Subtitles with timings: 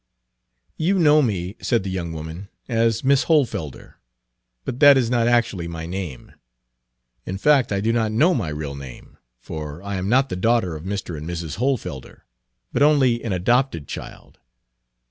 [0.77, 3.99] "You know me," said the young woman, "as Miss Hohlfelder;
[4.65, 6.31] but that is not actually Page 45 my name.
[7.27, 10.75] In fact I do not know my real name, for I am not the daughter
[10.75, 11.15] of Mr.
[11.15, 11.57] and Mrs.
[11.57, 12.23] Hohlfelder,
[12.73, 14.39] but only an adopted child.